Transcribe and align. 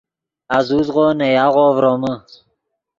آزوزغو 0.57 1.05
نے 1.19 1.27
یاغو 1.37 1.65
ڤرومے 1.75 2.13